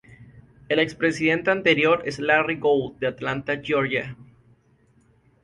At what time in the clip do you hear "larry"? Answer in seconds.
2.17-2.57